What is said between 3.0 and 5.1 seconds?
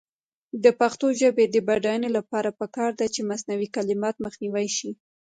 چې مصنوعي کلمات مخنیوی شي.